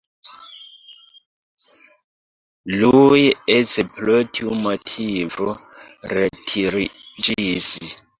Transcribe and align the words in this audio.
Iuj 2.77 3.19
eĉ 3.55 3.73
pro 3.97 4.15
tiu 4.37 4.55
motivo 4.69 5.49
retiriĝis. 6.19 7.69